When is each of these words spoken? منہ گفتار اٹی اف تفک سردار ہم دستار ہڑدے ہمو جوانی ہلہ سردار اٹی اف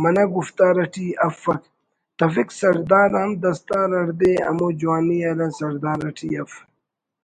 منہ 0.00 0.24
گفتار 0.34 0.76
اٹی 0.82 1.06
اف 1.26 1.40
تفک 2.18 2.48
سردار 2.60 3.10
ہم 3.20 3.30
دستار 3.42 3.90
ہڑدے 3.98 4.32
ہمو 4.46 4.68
جوانی 4.80 5.18
ہلہ 5.26 5.48
سردار 5.58 5.98
اٹی 6.08 6.28
اف 6.42 6.52